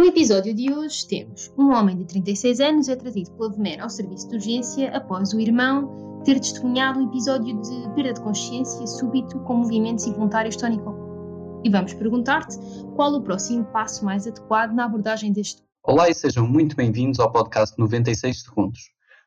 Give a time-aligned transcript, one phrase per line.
[0.00, 3.90] No episódio de hoje temos um homem de 36 anos é trazido pela VMER ao
[3.90, 9.38] serviço de urgência após o irmão ter testemunhado um episódio de perda de consciência súbito
[9.40, 10.94] com movimentos involuntários tónico.
[11.62, 12.56] E vamos perguntar-te
[12.96, 15.62] qual o próximo passo mais adequado na abordagem deste.
[15.82, 18.80] Olá e sejam muito bem-vindos ao podcast 96 Segundos.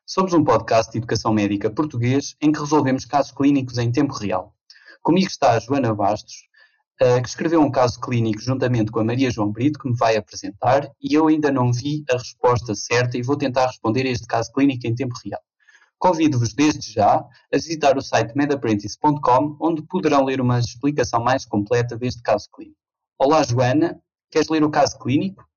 [0.04, 4.52] Somos um podcast de educação médica português em que resolvemos casos clínicos em tempo real.
[5.04, 6.48] Comigo está a Joana Bastos,
[7.00, 10.16] uh, que escreveu um caso clínico juntamente com a Maria João Brito, que me vai
[10.16, 14.26] apresentar, e eu ainda não vi a resposta certa e vou tentar responder a este
[14.26, 15.40] caso clínico em tempo real.
[15.98, 21.96] Convido-vos desde já a visitar o site medapprentice.com, onde poderão ler uma explicação mais completa
[21.96, 22.78] deste caso clínico.
[23.18, 23.98] Olá, Joana,
[24.30, 25.48] queres ler o caso clínico?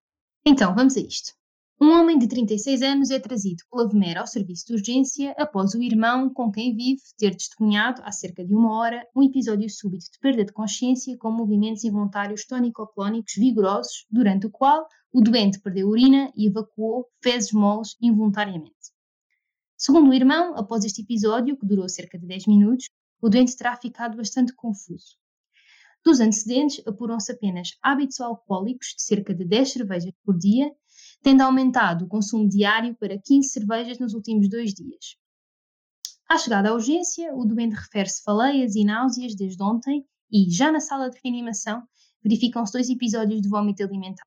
[0.45, 1.34] Então, vamos a isto.
[1.80, 5.81] Um homem de 36 anos é trazido pela VMER ao serviço de urgência após o
[5.84, 10.17] irmão com quem vive ter testemunhado, há cerca de uma hora, um episódio súbito de
[10.20, 16.31] perda de consciência com movimentos involuntários tónico-clónicos vigorosos, durante o qual o doente perdeu urina
[16.36, 18.73] e evacuou fezes moles involuntariamente.
[19.78, 22.89] Segundo o irmão, após este episódio, que durou cerca de 10 minutos,
[23.22, 25.16] o doente terá ficado bastante confuso.
[26.03, 30.72] Dos antecedentes, apuram-se apenas hábitos alcoólicos de cerca de 10 cervejas por dia
[31.28, 35.17] tendo aumentado o consumo diário para 15 cervejas nos últimos dois dias.
[36.25, 40.80] À chegada à urgência, o doente refere-se faleias e náuseas desde ontem e, já na
[40.80, 41.84] sala de reanimação,
[42.23, 44.25] verificam-se dois episódios de vômito alimentar.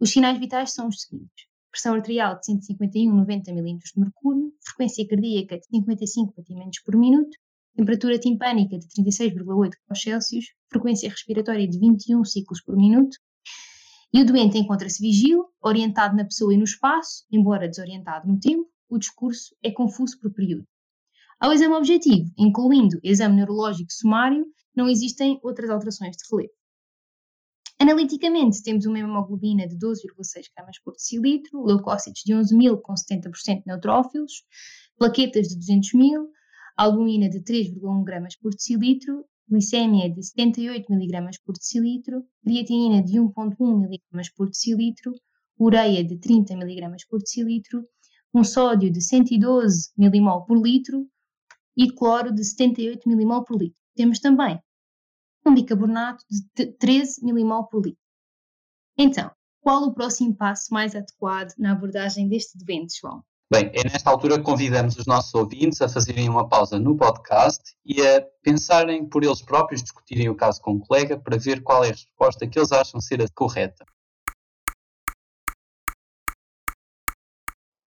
[0.00, 5.58] Os sinais vitais são os seguintes: pressão arterial de 151-90 mm de mercúrio, frequência cardíaca
[5.58, 7.36] de 55 batimentos por minuto,
[7.76, 13.18] temperatura timpânica de 36,8 Celsius, frequência respiratória de 21 ciclos por minuto,
[14.16, 18.66] e o doente encontra-se vigil, orientado na pessoa e no espaço, embora desorientado no tempo,
[18.88, 20.66] o discurso é confuso por período.
[21.38, 26.54] Ao exame objetivo, incluindo exame neurológico sumário, não existem outras alterações de relevo.
[27.78, 33.64] Analiticamente, temos uma hemoglobina de 12,6 gramas por decilitro, leucócitos de 11 mil com 70%
[33.66, 34.32] neutrófilos,
[34.96, 36.30] plaquetas de 200 mil,
[36.74, 43.54] albumina de 3,1 gramas por decilitro glicemia de 78 mg por decilitro, creatinina de 1,1
[43.58, 45.12] mg por decilitro,
[45.58, 47.86] ureia de 30 mg por decilitro,
[48.34, 51.08] um sódio de 112 mmol por litro
[51.76, 53.80] e cloro de 78 mmol por litro.
[53.94, 54.60] Temos também
[55.46, 58.02] um bicarbonato de 13 mmol por litro.
[58.98, 59.30] Então,
[59.60, 63.22] qual o próximo passo mais adequado na abordagem deste doente, João?
[63.48, 67.76] Bem, é nesta altura que convidamos os nossos ouvintes a fazerem uma pausa no podcast
[67.84, 71.84] e a pensarem por eles próprios, discutirem o caso com um colega para ver qual
[71.84, 73.86] é a resposta que eles acham ser a correta.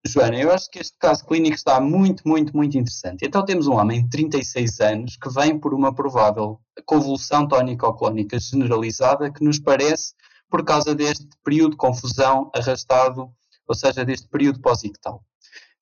[0.07, 3.25] Joana, eu acho que este caso clínico está muito, muito, muito interessante.
[3.25, 9.29] Então temos um homem de 36 anos que vem por uma provável convulsão tónico-clónica generalizada
[9.29, 10.13] que nos parece
[10.49, 13.29] por causa deste período de confusão arrastado,
[13.67, 15.21] ou seja, deste período pós-ictal.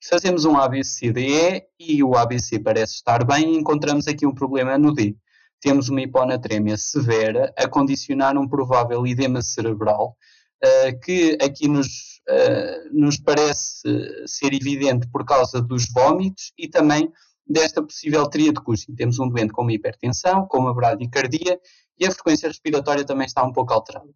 [0.04, 4.94] Fazemos um ABCDE e o ABC parece estar bem e encontramos aqui um problema no
[4.94, 5.16] D.
[5.60, 10.16] Temos uma hiponatremia severa a condicionar um provável edema cerebral,
[10.64, 11.88] uh, que aqui nos,
[12.30, 13.82] uh, nos parece
[14.28, 17.12] ser evidente por causa dos vômitos e também
[17.46, 18.94] desta possível tríade Cushing.
[18.96, 21.60] Temos um doente com uma hipertensão, com uma bradicardia
[22.00, 24.10] e a frequência respiratória também está um pouco alterada.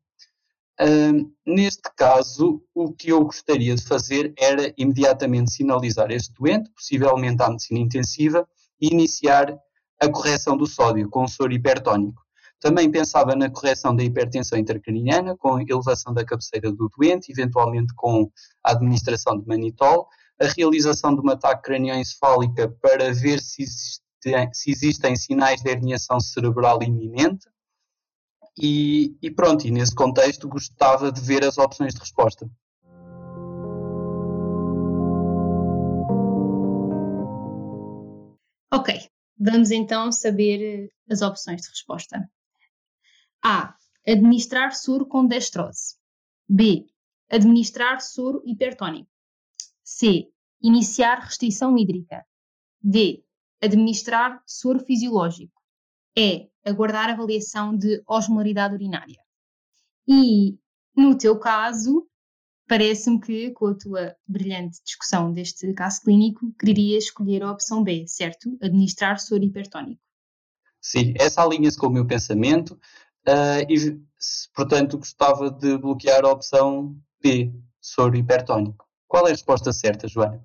[1.45, 7.49] Neste caso, o que eu gostaria de fazer era imediatamente sinalizar este doente, possivelmente à
[7.49, 8.47] medicina intensiva,
[8.79, 9.55] e iniciar
[10.01, 12.21] a correção do sódio com soro hipertónico.
[12.59, 18.31] Também pensava na correção da hipertensão intracraniana, com elevação da cabeceira do doente, eventualmente com
[18.63, 20.07] a administração de manitol,
[20.39, 26.81] a realização de uma ataque cranioencefálica para ver se, se existem sinais de herniação cerebral
[26.81, 27.47] iminente,
[28.57, 32.49] e, e pronto, e nesse contexto gostava de ver as opções de resposta.
[38.73, 42.29] Ok, vamos então saber eh, as opções de resposta.
[43.43, 43.75] A.
[44.07, 45.95] Administrar soro com destrose.
[46.47, 46.87] B.
[47.29, 49.09] Administrar soro hipertónico.
[49.83, 50.31] C.
[50.61, 52.25] Iniciar restrição hídrica.
[52.81, 53.23] D.
[53.61, 55.60] Administrar soro fisiológico.
[56.15, 59.19] E aguardar avaliação de osmolaridade urinária.
[60.07, 60.57] E,
[60.95, 62.07] no teu caso,
[62.67, 68.05] parece-me que, com a tua brilhante discussão deste caso clínico, querias escolher a opção B,
[68.07, 68.57] certo?
[68.61, 70.01] Administrar soro hipertónico.
[70.79, 72.71] Sim, essa alinha-se com o meu pensamento
[73.27, 74.01] uh, e,
[74.53, 78.85] portanto, gostava de bloquear a opção B, soro hipertónico.
[79.07, 80.43] Qual é a resposta certa, Joana?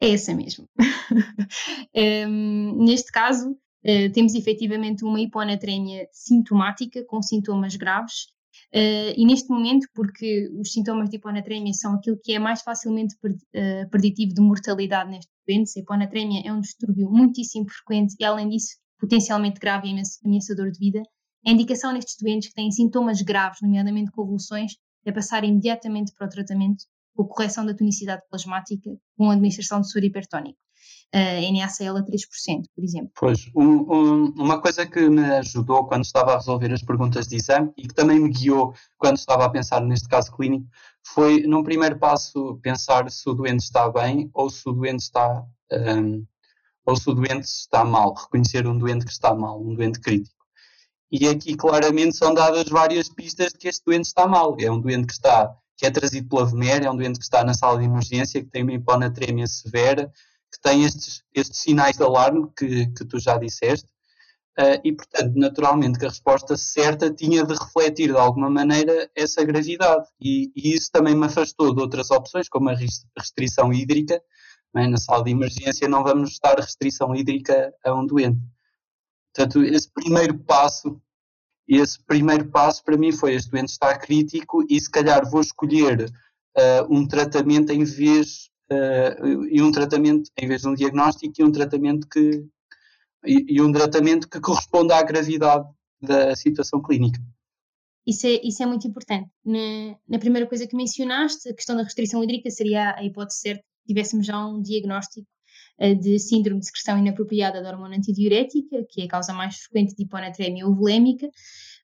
[0.00, 0.68] É essa mesmo.
[2.28, 8.26] um, neste caso, uh, temos efetivamente uma hiponatremia sintomática com sintomas graves.
[8.74, 13.14] Uh, e neste momento, porque os sintomas de hiponatremia são aquilo que é mais facilmente
[13.24, 18.48] uh, preditivo de mortalidade nestes doentes, a hiponatremia é um distúrbio muitíssimo frequente e, além
[18.48, 21.02] disso, potencialmente grave e ameaçador de vida.
[21.46, 24.72] A indicação nestes doentes que têm sintomas graves, nomeadamente convulsões,
[25.04, 26.84] é passar imediatamente para o tratamento
[27.16, 30.58] com correção da tonicidade plasmática com a administração de soro hipertónico.
[31.14, 33.10] Uh, NaCl a 3%, por exemplo.
[33.18, 37.36] Pois, um, um, uma coisa que me ajudou quando estava a resolver as perguntas de
[37.36, 40.66] exame e que também me guiou quando estava a pensar neste caso clínico
[41.06, 45.44] foi, num primeiro passo, pensar se o doente está bem ou se o doente está,
[45.72, 46.26] um,
[46.84, 50.36] ou se o doente está mal, reconhecer um doente que está mal, um doente crítico.
[51.10, 54.56] E aqui claramente são dadas várias pistas de que este doente está mal.
[54.58, 57.44] É um doente que está que é trazido pela VMER, é um doente que está
[57.44, 60.10] na sala de emergência, que tem uma hiponatremia severa,
[60.52, 63.88] que tem estes, estes sinais de alarme que, que tu já disseste,
[64.58, 69.44] uh, e portanto, naturalmente que a resposta certa tinha de refletir de alguma maneira essa
[69.44, 72.76] gravidade, e, e isso também me afastou de outras opções, como a
[73.18, 74.22] restrição hídrica,
[74.74, 74.86] é?
[74.86, 78.40] na sala de emergência não vamos dar restrição hídrica a um doente.
[79.34, 81.00] Portanto, esse primeiro passo
[81.68, 86.10] esse primeiro passo para mim foi: este doente está crítico e se calhar vou escolher
[86.56, 91.44] uh, um tratamento em vez uh, e um tratamento em vez de um diagnóstico e
[91.44, 92.44] um tratamento que
[93.24, 95.66] e, e um tratamento que corresponda à gravidade
[96.00, 97.20] da situação clínica.
[98.06, 99.28] Isso é, isso é muito importante.
[99.44, 103.64] Na, na, primeira coisa que mencionaste, a questão da restrição hídrica seria a hipótese certa
[103.86, 105.26] tivéssemos já um diagnóstico
[105.78, 110.04] de síndrome de secreção inapropriada da hormona antidiurética, que é a causa mais frequente de
[110.04, 111.28] hiponatremia ovulémica,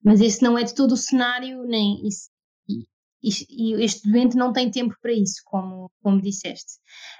[0.03, 2.31] mas esse não é de todo o cenário, nem isso,
[3.23, 6.73] e, este doente não tem tempo para isso, como, como disseste.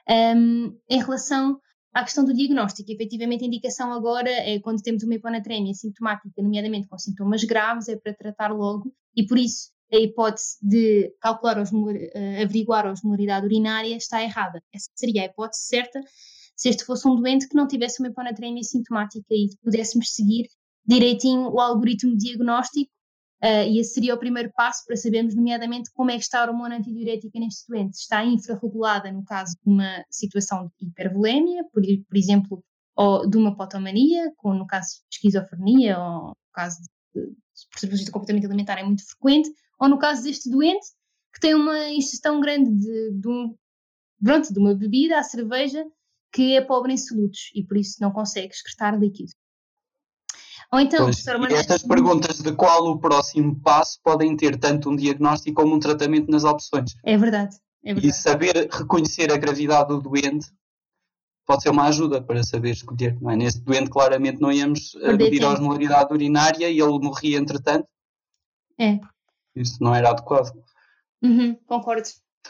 [0.09, 1.61] Um, em relação
[1.95, 6.89] à questão do diagnóstico, efetivamente a indicação agora é quando temos uma hiponatremia sintomática, nomeadamente
[6.89, 11.71] com sintomas graves, é para tratar logo, e por isso a hipótese de calcular os,
[11.71, 14.63] uh, averiguar a osmolaridade urinária está errada.
[14.73, 16.01] Essa seria a hipótese certa
[16.57, 20.47] se este fosse um doente que não tivesse uma hiponatremia sintomática e pudéssemos seguir
[20.87, 22.91] direitinho o algoritmo diagnóstico
[23.43, 26.49] Uh, e esse seria o primeiro passo para sabermos, nomeadamente, como é que está a
[26.49, 27.95] hormona antidiurética neste doente.
[27.95, 32.65] Está infrarregulada no caso de uma situação de hipervolemia, por, por exemplo,
[32.95, 36.79] ou de uma potomania, como no caso de esquizofrenia, ou no caso
[37.13, 39.51] de, de, de comportamento alimentar é muito frequente,
[39.81, 40.87] ou no caso deste doente,
[41.35, 43.57] que tem uma ingestão grande de, de, um,
[44.23, 45.85] pronto, de uma bebida, a cerveja,
[46.33, 49.33] que é pobre em solutos e por isso não consegue excretar líquido.
[50.73, 55.61] Ou então, pois, estas perguntas de qual o próximo passo podem ter tanto um diagnóstico
[55.61, 56.97] como um tratamento nas opções.
[57.05, 57.57] É verdade.
[57.85, 58.09] É verdade.
[58.09, 60.47] E saber reconhecer a gravidade do doente
[61.45, 63.21] pode ser uma ajuda para saber escolher.
[63.21, 63.37] Não é?
[63.37, 67.87] Neste doente, claramente, não íamos medir a osmolaridade urinária e ele morria entretanto.
[68.81, 68.99] É.
[69.55, 70.51] Isso não era adequado.
[71.23, 72.09] Uhum, concordo.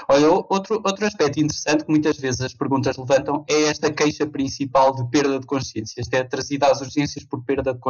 [0.09, 4.95] Olha, outro, outro aspecto interessante que muitas vezes as perguntas levantam é esta queixa principal
[4.95, 6.01] de perda de consciência.
[6.01, 7.81] Esta é trazida às urgências por perda de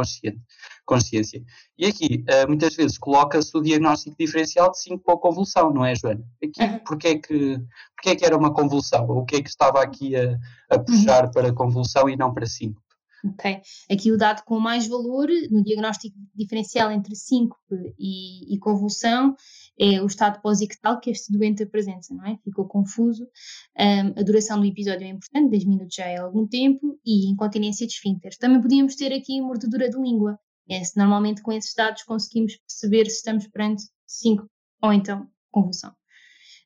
[0.85, 1.43] consciência.
[1.77, 5.95] E aqui, eh, muitas vezes, coloca-se o diagnóstico diferencial de 5 para convulsão, não é,
[5.95, 6.23] Joana?
[6.43, 7.59] Aqui, porque, é que,
[7.95, 9.05] porque é que era uma convulsão?
[9.09, 10.37] O que é que estava aqui a,
[10.69, 11.31] a puxar uhum.
[11.31, 12.82] para convulsão e não para 5?
[13.25, 13.61] Ok.
[13.89, 19.33] Aqui o dado com mais valor no diagnóstico diferencial entre síncope e, e convulsão
[19.79, 22.37] é o estado pós-ictal que este doente apresenta, não é?
[22.43, 23.23] Ficou confuso.
[23.79, 27.87] Um, a duração do episódio é importante, 10 minutos já é algum tempo, e incontinência
[27.87, 28.37] de esfíncteres.
[28.37, 30.37] Também podíamos ter aqui mordedura de língua.
[30.69, 34.49] É, normalmente com esses dados conseguimos perceber se estamos perante síncope
[34.81, 35.93] ou então convulsão.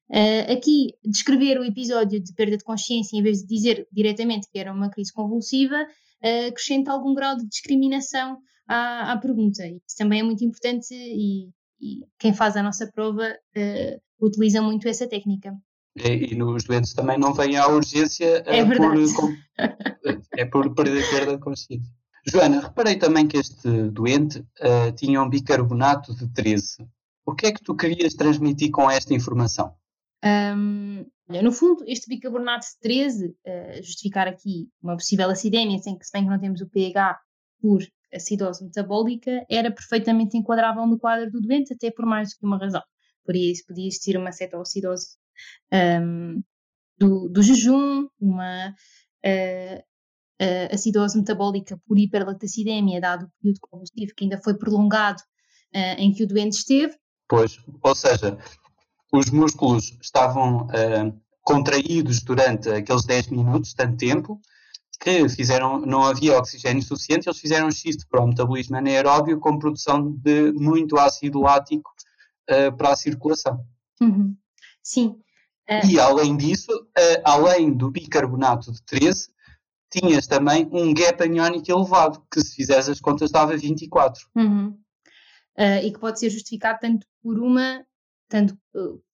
[0.09, 4.57] Uh, aqui, descrever o episódio de perda de consciência, em vez de dizer diretamente que
[4.57, 5.85] era uma crise convulsiva,
[6.21, 9.65] acrescenta algum grau de discriminação à, à pergunta.
[9.65, 14.87] Isso também é muito importante e, e quem faz a nossa prova uh, utiliza muito
[14.87, 15.53] essa técnica.
[15.95, 19.35] E, e, nos doentes também não vem à urgência é por, com,
[20.37, 21.91] é por perder perda de consciência.
[22.29, 26.87] Joana, reparei também que este doente uh, tinha um bicarbonato de 13.
[27.25, 29.73] O que é que tu querias transmitir com esta informação?
[30.23, 36.05] Um, no fundo, este bicarbonato de 13, uh, justificar aqui uma possível acidemia, sem que
[36.05, 37.19] se bem que não temos o pH
[37.61, 37.81] por
[38.13, 42.57] acidose metabólica, era perfeitamente enquadrável no quadro do doente, até por mais do que uma
[42.57, 42.81] razão.
[43.25, 45.17] Por isso, podia existir uma cetoacidose
[45.73, 46.41] um,
[46.97, 49.79] do, do, jejum, uma uh,
[50.41, 55.21] uh, acidose metabólica por hiperlactacidemia, dado o período convulsivo que ainda foi prolongado
[55.75, 56.95] uh, em que o doente esteve.
[57.27, 58.37] Pois, ou seja,
[59.11, 64.41] os músculos estavam uh, contraídos durante aqueles 10 minutos, tanto tempo,
[64.99, 70.11] que fizeram, não havia oxigênio suficiente, eles fizeram xisto para o metabolismo anaeróbio com produção
[70.11, 71.89] de muito ácido lático
[72.49, 73.63] uh, para a circulação.
[74.01, 74.35] Uhum.
[74.83, 75.19] Sim.
[75.69, 75.85] Uh...
[75.85, 79.29] E além disso, uh, além do bicarbonato de 13,
[79.89, 84.21] tinhas também um gap aniónico elevado, que se fizeres as contas dava 24.
[84.35, 84.77] Uhum.
[85.81, 87.85] e que pode ser justificado tanto por uma,
[88.27, 88.57] tanto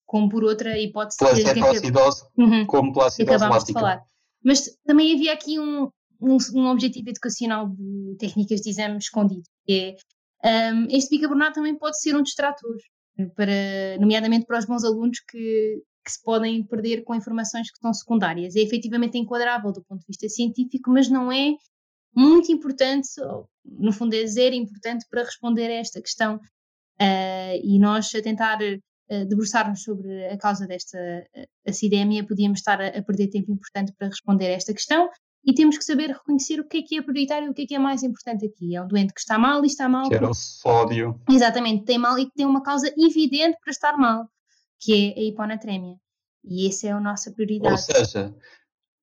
[0.06, 1.18] como por outra hipótese.
[1.18, 2.66] Pela cetoacidose, uhum.
[2.66, 3.66] como pela acidose lática.
[3.66, 4.02] De falar.
[4.44, 5.90] Mas também havia aqui um,
[6.20, 9.96] um, um, objetivo educacional de técnicas de exame escondido, que
[10.42, 12.76] é um, este bicarbonato também pode ser um distrator,
[13.34, 17.94] para, nomeadamente para os bons alunos que, que se podem perder com informações que são
[17.94, 18.54] secundárias.
[18.54, 21.54] É efetivamente enquadrável do ponto de vista científico, mas não é
[22.14, 23.08] muito importante,
[23.64, 26.36] no fundo é zero importante para responder a esta questão.
[27.00, 28.58] Uh, e nós a tentar
[29.10, 33.92] uh, debruçarmos sobre a causa desta uh, acidemia, podíamos estar a, a, perder tempo importante
[33.98, 35.08] para responder a esta questão
[35.44, 37.66] e temos que saber reconhecer o que é que é prioritário e o que é
[37.66, 38.74] que é mais importante aqui.
[38.74, 40.08] É um doente que está mal e está mal.
[40.08, 41.20] Que era o sódio.
[41.28, 44.26] Exatamente, tem mal e que tem uma causa evidente para estar mal,
[44.80, 45.96] que é a hiponatremia.
[46.42, 47.72] E essa é a nossa prioridade.
[47.72, 48.34] Ou seja,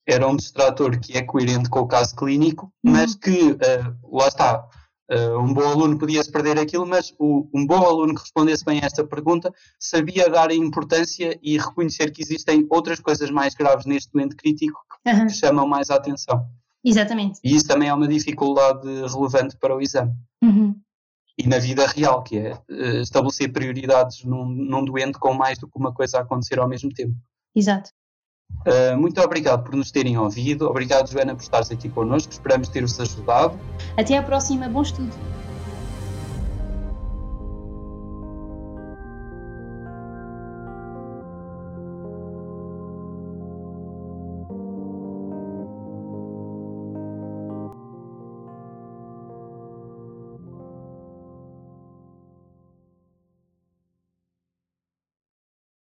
[0.07, 2.91] era um distrator que é coerente com o caso clínico, uhum.
[2.91, 4.67] mas que, uh, lá está,
[5.11, 8.79] Uh, um bom aluno podia-se perder aquilo, mas o, um bom aluno que respondesse bem
[8.81, 13.85] a esta pergunta sabia dar a importância e reconhecer que existem outras coisas mais graves
[13.85, 15.27] neste doente crítico que, uhum.
[15.27, 16.47] que chamam mais a atenção.
[16.83, 17.41] Exatamente.
[17.43, 20.13] E isso também é uma dificuldade relevante para o exame.
[20.41, 20.79] Uhum.
[21.37, 25.67] E na vida real, que é uh, estabelecer prioridades num, num doente com mais do
[25.67, 27.15] que uma coisa a acontecer ao mesmo tempo.
[27.53, 27.89] Exato.
[28.65, 30.67] Uh, muito obrigado por nos terem ouvido.
[30.67, 32.31] Obrigado, Joana, por estares aqui connosco.
[32.31, 33.59] Esperamos ter-vos ajudado.
[33.97, 34.69] Até à próxima.
[34.69, 35.30] Bom estudo.